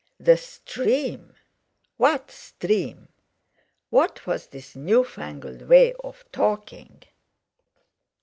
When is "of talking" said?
6.03-7.03